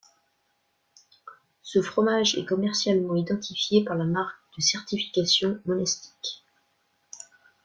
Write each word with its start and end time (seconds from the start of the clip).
Ce 1.61 1.79
fromage 1.79 2.33
est 2.33 2.45
commercialement 2.45 3.15
identifié 3.15 3.83
par 3.83 3.93
la 3.95 4.05
marque 4.05 4.39
de 4.57 4.61
certification 4.63 5.59
Monastic. 5.67 6.43